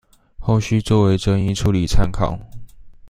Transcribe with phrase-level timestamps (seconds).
[0.39, 2.39] 後續作為爭議處理參考